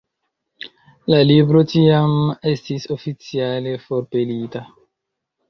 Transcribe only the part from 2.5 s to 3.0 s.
estis